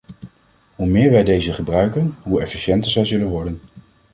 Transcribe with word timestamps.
Hoe 0.75 0.87
meer 0.87 1.11
wij 1.11 1.23
deze 1.23 1.53
gebruiken, 1.53 2.17
hoe 2.23 2.41
efficiënter 2.41 2.91
zij 2.91 3.05
zullen 3.05 3.27
worden. 3.27 3.61